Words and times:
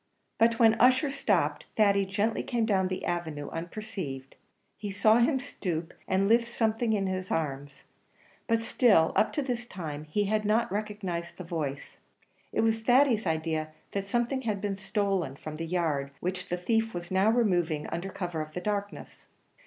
But 0.39 0.57
when 0.57 0.81
Ussher 0.81 1.11
stopped, 1.11 1.65
Thady 1.77 2.07
gently 2.07 2.41
came 2.41 2.65
down 2.65 2.87
the 2.87 3.05
avenue 3.05 3.51
unperceived; 3.51 4.35
he 4.75 4.89
saw 4.89 5.19
him 5.19 5.39
stoop, 5.39 5.93
and 6.07 6.27
lift 6.27 6.47
something 6.51 6.93
in 6.93 7.05
his 7.05 7.29
arms, 7.29 7.83
but 8.47 8.63
still 8.63 9.11
up 9.15 9.31
to 9.33 9.43
this 9.43 9.67
time 9.67 10.05
he 10.05 10.23
had 10.23 10.43
not 10.43 10.71
recognised 10.71 11.37
the 11.37 11.43
voice. 11.43 11.99
It 12.51 12.61
was 12.61 12.79
Thady's 12.79 13.27
idea 13.27 13.73
that 13.91 14.05
something 14.05 14.41
had 14.41 14.59
been 14.59 14.79
stolen 14.79 15.35
from 15.35 15.57
the 15.57 15.67
yard, 15.67 16.09
which 16.19 16.49
the 16.49 16.57
thief 16.57 16.95
was 16.95 17.11
now 17.11 17.29
removing, 17.29 17.85
under 17.89 18.09
cover 18.09 18.41
of 18.41 18.53
the 18.53 18.59
darkness. 18.59 19.27